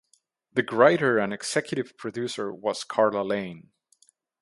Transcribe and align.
The 0.53 0.63
writer 0.71 1.19
and 1.19 1.31
executive 1.31 1.95
producer 1.95 2.51
was 2.51 2.83
Carla 2.83 3.21
Lane. 3.21 3.69